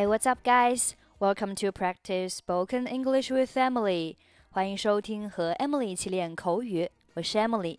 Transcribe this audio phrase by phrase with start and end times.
[0.00, 0.94] Hey, what's up, guys?
[1.18, 4.16] Welcome to practice spoken English with Emily.
[4.48, 7.78] 欢迎收听和 Emily 一起练口语，我是 Emily。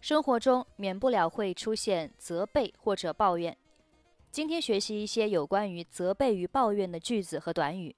[0.00, 3.54] 生活中免不了会出现责备或者抱怨。
[4.30, 7.94] 今天学习一些有关于责备与抱怨的句子和短语。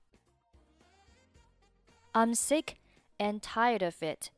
[2.14, 2.74] I'm sick
[3.18, 4.30] and tired of it.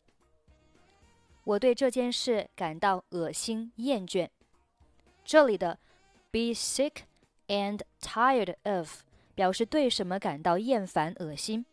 [1.45, 4.29] 我对这件事感到恶心厌倦。
[5.25, 5.79] 这里的
[6.36, 7.04] be sick
[7.48, 9.04] and tired of
[9.36, 11.66] 表示对什么感到厌烦、恶心。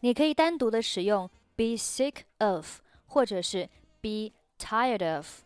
[0.00, 3.68] 你可以单独的使用 be sick of，或者是
[4.00, 5.42] be tired of。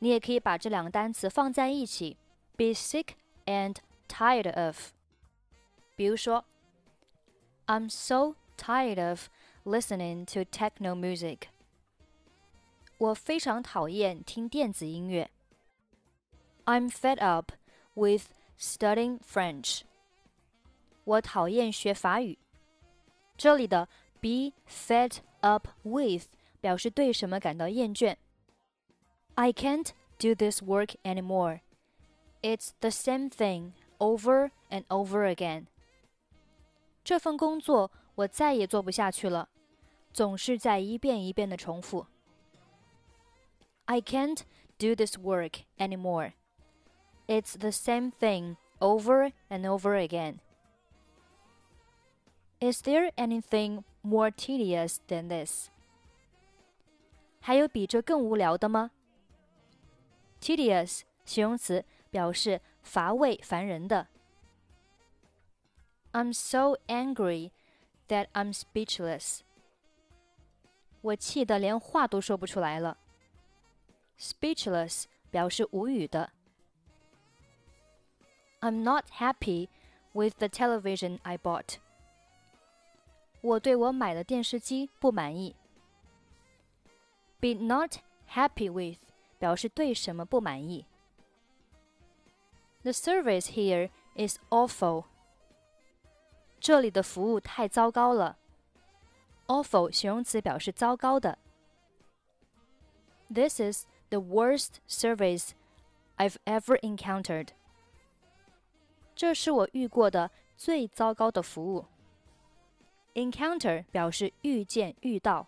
[0.00, 2.18] 你也可以把这两个单词放在一起，
[2.56, 3.10] be sick
[3.46, 3.76] and
[4.08, 4.90] tired of。
[5.96, 6.44] 比如说，
[7.66, 9.28] I'm so tired of
[9.64, 11.48] listening to techno music。
[12.98, 15.30] 我非常讨厌听电子音乐。
[16.70, 17.52] I'm fed up
[17.94, 19.82] with studying French。
[21.04, 22.38] 我讨厌学法语。
[23.36, 23.88] 这里的
[24.20, 26.26] be fed up with
[26.60, 28.16] 表示对什么感到厌倦。
[29.34, 31.60] I can't do this work anymore.
[32.42, 35.66] It's the same thing over and over again.
[37.04, 39.48] 这份工作我再也做不下去了，
[40.12, 42.06] 总是在一遍一遍的重复。
[43.84, 44.40] I can't
[44.78, 46.32] do this work anymore.
[47.30, 50.40] It's the same thing over and over again.
[52.60, 55.68] Is there anything more tedious than this?
[57.40, 58.90] 还有比这更无聊的吗？
[60.40, 64.08] Tedious 形容词表示乏味、烦人的。
[66.12, 67.50] I'm so angry
[68.08, 69.40] that I'm speechless.
[71.02, 72.98] 我气得连话都说不出来了。
[74.18, 76.32] Speechless 表示无语的。
[78.60, 79.68] I'm not happy
[80.12, 81.76] with the television I bought.
[83.40, 85.54] 我对我买的电视机不满意。
[87.40, 87.98] Be not
[88.30, 88.98] happy with
[89.38, 90.86] 表示对什么不满意。
[92.82, 95.04] The service here is awful.
[96.58, 98.38] 这里的服务太糟糕了。
[99.46, 101.38] Awful 形容词表示糟糕的。
[103.32, 105.50] This is the worst service
[106.16, 107.48] I've ever encountered.
[109.15, 111.85] 这是我遇过的最糟糕的服务。
[113.13, 115.47] Encounter 表示遇见、遇到。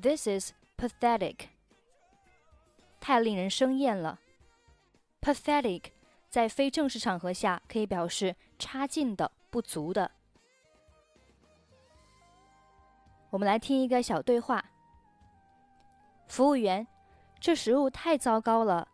[0.00, 1.48] This is pathetic，
[3.00, 4.18] 太令人生厌了。
[5.20, 5.90] Pathetic
[6.30, 10.10] 在非正式场合下可以表示差劲的、不足的。
[13.28, 14.64] 我们来听一个小对话。
[16.28, 16.86] 服务员，
[17.38, 18.88] 这食物太糟糕了，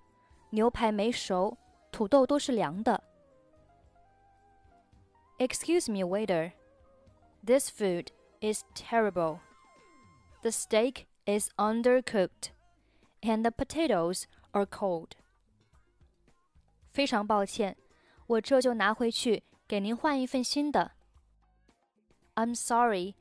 [0.51, 1.57] 牛排没熟，
[1.98, 3.04] 土豆都是凉的。
[5.40, 6.54] Excuse me, waiter.
[7.46, 8.08] This food
[8.42, 9.40] is terrible.
[10.42, 12.52] The steak is undercooked,
[13.22, 15.12] and the potatoes are cold.
[16.92, 17.76] 非常抱歉，
[18.28, 20.92] 我这就拿回去给您换一份新的。
[22.36, 23.16] I'm sorry.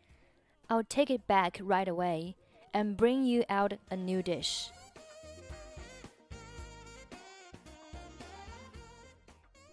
[0.69, 2.35] I'll take it back right away
[2.73, 4.71] and bring you out a new dish.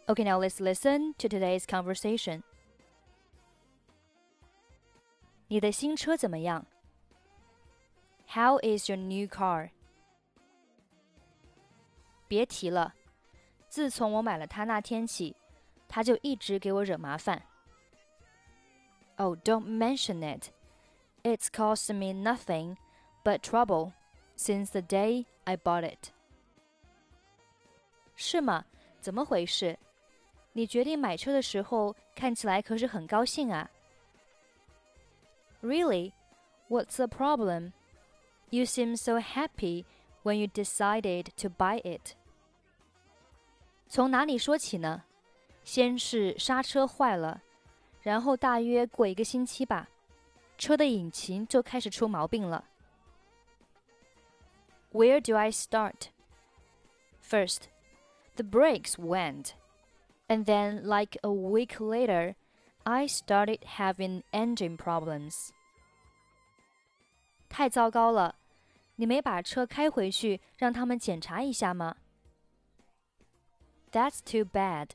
[0.08, 2.42] Okay, now let's listen to today's conversation.
[5.48, 6.66] 你的新车怎么样？
[8.28, 9.72] How is your new car？
[12.28, 12.94] 别提了，
[13.70, 15.36] 自从我买了它那天起，
[15.88, 17.44] 它就一直给我惹麻烦。
[19.18, 20.52] Oh, don't mention it.
[21.24, 22.78] It's caused me nothing
[23.24, 23.94] but trouble
[24.38, 26.12] since the day I bought it.
[28.16, 28.66] 是吗？
[29.02, 29.78] 怎么回事？
[30.54, 33.70] 你决定买车的时候看起来可是很高兴啊。
[35.62, 36.14] Really?
[36.70, 37.74] What's the problem?
[38.50, 39.86] You seem so happy
[40.24, 42.16] when you decided to buy it.
[43.88, 45.04] 从哪里说起呢？
[45.64, 47.42] 先是刹车坏了，
[48.02, 49.90] 然后大约过一个星期吧，
[50.58, 52.66] 车的引擎就开始出毛病了。
[54.92, 56.10] Where do I start?
[57.22, 57.64] First,
[58.36, 59.52] the brakes went,
[60.34, 62.36] and then, like a week later,
[62.84, 65.50] I started having engine problems.
[67.50, 68.36] 太糟糕了！
[68.96, 71.96] 你没把车开回去让他们检查一下吗？
[73.92, 74.90] That's too bad.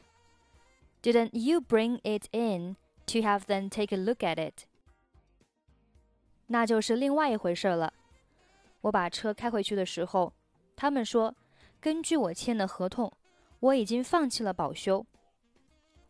[1.03, 2.77] Didn't you bring it in
[3.07, 4.67] to have them take a look at it?
[6.47, 7.93] 那就是另外一回事了。
[8.83, 10.33] 我把车开回去的时候，
[10.77, 11.35] 他们说
[11.81, 13.13] 根据我签的合同，
[13.61, 15.05] 我已经放弃了保修。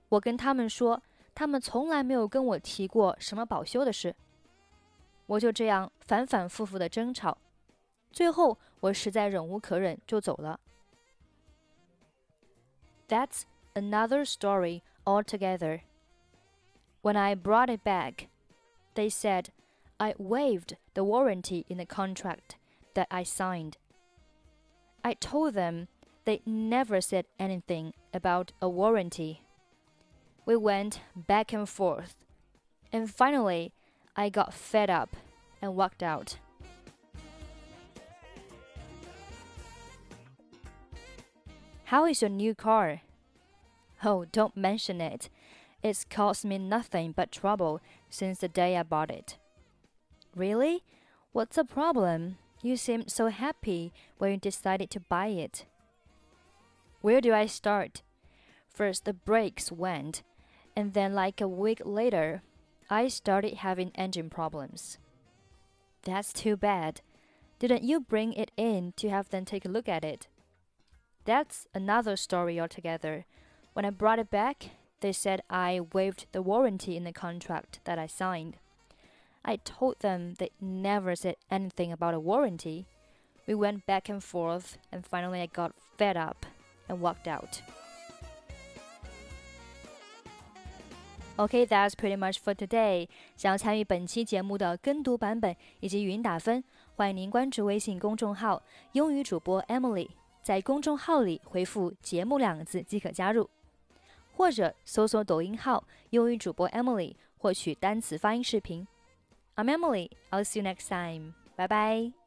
[0.08, 1.02] 我跟他们说，
[1.34, 4.14] 他们从来没有跟我提过什么保修的事。
[5.26, 7.38] 我就这样反反复复的争吵，
[8.12, 10.60] 最后我实在忍无可忍，就走了。
[13.08, 13.42] That's
[13.74, 15.80] another story altogether.
[17.02, 18.28] When I brought it back,
[18.94, 19.46] they said
[19.98, 22.56] I waived the warranty in the contract
[22.94, 23.74] that I signed.
[25.02, 25.88] I told them
[26.24, 29.40] they never said anything about a warranty.
[30.49, 32.25] We went back and forth,
[32.91, 33.71] and finally,
[34.15, 35.15] I got fed up
[35.61, 36.39] and walked out.
[41.83, 43.01] How is your new car?
[44.03, 45.29] Oh, don't mention it.
[45.83, 47.79] It's caused me nothing but trouble
[48.09, 49.37] since the day I bought it.
[50.35, 50.83] Really?
[51.31, 52.39] What's the problem?
[52.63, 55.65] You seemed so happy when you decided to buy it.
[57.01, 58.01] Where do I start?
[58.73, 60.23] First, the brakes went,
[60.79, 62.41] and then, like a week later,
[62.89, 64.97] I started having engine problems.
[66.03, 67.01] That's too bad.
[67.59, 70.27] Didn't you bring it in to have them take a look at it?
[71.25, 73.25] That's another story altogether.
[73.73, 74.69] When I brought it back,
[75.01, 78.55] they said I waived the warranty in the contract that I signed.
[79.43, 82.85] I told them they never said anything about a warranty.
[83.45, 86.45] We went back and forth, and finally I got fed up
[86.87, 87.61] and walked out.
[91.39, 93.07] OK, that's pretty much for today.
[93.37, 96.61] 想要参与本期节目的跟读版本以及语音打分，
[96.97, 100.09] 欢迎您关注微信公众号“英语主播 Emily”。
[100.43, 103.49] 在公众号里回复“节目”两个字即可加入，
[104.35, 105.81] 或者搜索抖音号
[106.11, 108.85] “英语主播 Emily” 获取单词发音视频。
[109.55, 110.09] I'm Emily.
[110.31, 111.35] I'll see you next time.
[111.55, 112.18] Bye bye.